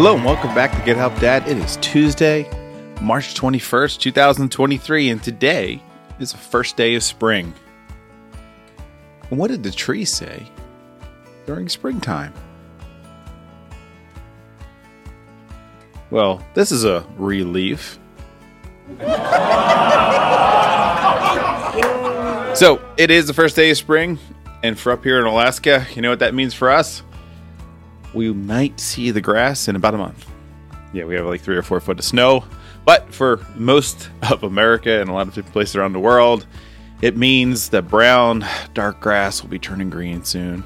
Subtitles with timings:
[0.00, 1.46] Hello and welcome back to Get Help Dad.
[1.46, 2.48] It is Tuesday,
[3.02, 5.82] March 21st, 2023, and today
[6.18, 7.52] is the first day of spring.
[9.28, 10.46] And what did the tree say
[11.44, 12.32] during springtime?
[16.10, 17.98] Well, this is a relief.
[22.54, 24.18] so, it is the first day of spring,
[24.62, 27.02] and for up here in Alaska, you know what that means for us?
[28.14, 30.26] We might see the grass in about a month.
[30.92, 32.44] Yeah, we have like three or four foot of snow.
[32.84, 36.46] But for most of America and a lot of places around the world,
[37.02, 40.64] it means that brown, dark grass will be turning green soon.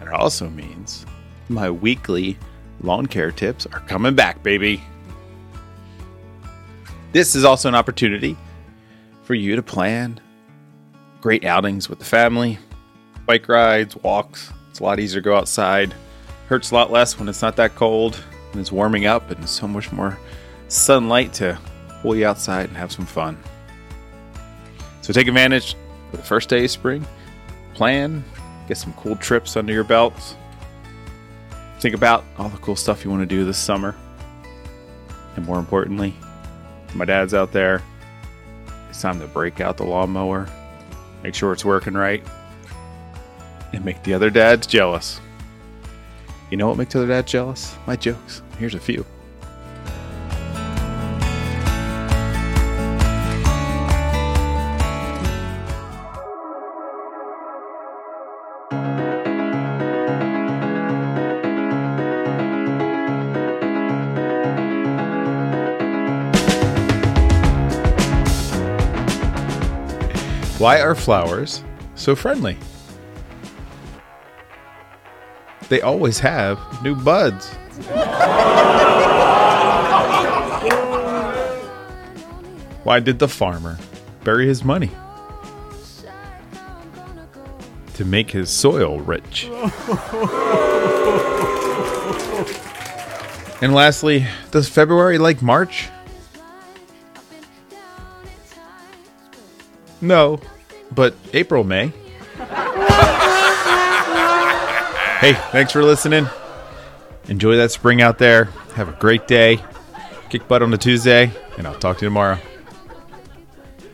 [0.00, 1.06] And it also means
[1.48, 2.38] my weekly
[2.80, 4.82] lawn care tips are coming back, baby.
[7.12, 8.36] This is also an opportunity
[9.24, 10.20] for you to plan
[11.20, 12.58] great outings with the family,
[13.26, 14.52] bike rides, walks.
[14.70, 15.94] It's a lot easier to go outside
[16.50, 18.20] Hurts a lot less when it's not that cold
[18.50, 20.18] and it's warming up and so much more
[20.66, 21.56] sunlight to
[22.02, 23.40] pull you outside and have some fun.
[25.00, 25.76] So take advantage
[26.12, 27.06] of the first day of spring.
[27.74, 28.24] Plan,
[28.66, 30.34] get some cool trips under your belts.
[31.78, 33.94] Think about all the cool stuff you want to do this summer.
[35.36, 36.16] And more importantly,
[36.96, 37.80] my dad's out there.
[38.88, 40.48] It's time to break out the lawnmower,
[41.22, 42.26] make sure it's working right,
[43.72, 45.20] and make the other dads jealous.
[46.50, 47.76] You know what makes other dads jealous?
[47.86, 48.42] My jokes.
[48.58, 49.06] Here's a few.
[70.58, 72.58] Why are flowers so friendly?
[75.70, 77.54] They always have new buds.
[82.82, 83.78] Why did the farmer
[84.24, 84.90] bury his money?
[87.94, 89.44] To make his soil rich.
[93.62, 95.88] and lastly, does February like March?
[100.00, 100.40] No,
[100.90, 101.92] but April may.
[105.20, 106.26] Hey, thanks for listening.
[107.28, 108.44] Enjoy that spring out there.
[108.74, 109.62] Have a great day.
[110.30, 112.38] Kick butt on a Tuesday, and I'll talk to you tomorrow.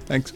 [0.04, 0.32] Thanks.